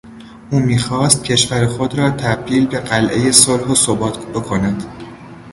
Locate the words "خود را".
1.67-2.09